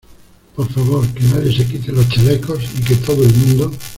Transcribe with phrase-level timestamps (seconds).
[0.55, 3.71] por favor, que nadie se quite los chalecos y que todo el mundo